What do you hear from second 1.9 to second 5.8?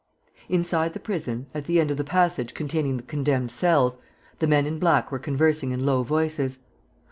of the passage containing the condemned cells, the men in black were conversing